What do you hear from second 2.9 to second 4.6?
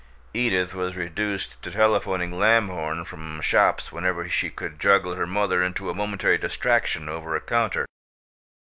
from shops whenever she